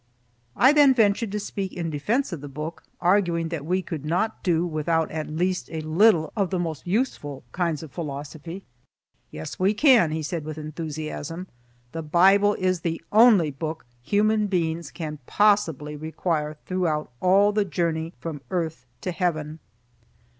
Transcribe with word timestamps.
I 0.55 0.73
then 0.73 0.95
ventured 0.95 1.31
to 1.31 1.39
speak 1.39 1.73
in 1.73 1.91
defense 1.91 2.33
of 2.33 2.41
the 2.41 2.49
book, 2.49 2.81
arguing 2.99 3.49
that 3.49 3.63
we 3.67 3.83
could 3.83 4.03
not 4.03 4.41
do 4.41 4.65
without 4.65 5.11
at 5.11 5.29
least 5.29 5.69
a 5.71 5.81
little 5.81 6.33
of 6.35 6.49
the 6.49 6.57
most 6.57 6.87
useful 6.87 7.43
kinds 7.51 7.83
of 7.83 7.91
philosophy. 7.91 8.63
"Yes, 9.29 9.59
we 9.59 9.75
can," 9.75 10.09
he 10.09 10.23
said 10.23 10.43
with 10.43 10.57
enthusiasm, 10.57 11.45
"the 11.91 12.01
Bible 12.01 12.55
is 12.55 12.79
the 12.81 12.99
only 13.11 13.51
book 13.51 13.85
human 14.01 14.47
beings 14.47 14.89
can 14.89 15.19
possibly 15.27 15.95
require 15.95 16.57
throughout 16.65 17.11
all 17.19 17.51
the 17.51 17.63
journey 17.63 18.11
from 18.19 18.41
earth 18.49 18.87
to 19.01 19.11
heaven." 19.11 19.59